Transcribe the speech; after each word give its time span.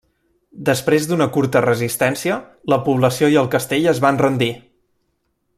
Després 0.69 1.05
d'una 1.09 1.27
curta 1.35 1.61
resistència, 1.67 2.39
la 2.75 2.81
població 2.89 3.33
i 3.37 3.41
el 3.45 3.53
castell 3.59 3.89
es 3.97 4.05
van 4.07 4.23
rendir. 4.27 4.53